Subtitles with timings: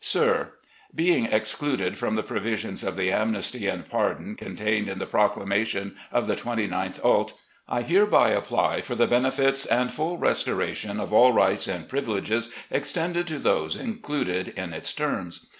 [0.03, 0.53] "Sir:
[0.95, 6.25] Being excluded from the provisions of the amnesty and pardon contained in the proclamation of
[6.25, 7.37] the 29th ult.,
[7.69, 13.27] I hereby apply for the benefits and full restoration of all rights and privileges extended
[13.27, 15.45] to those included in its terms.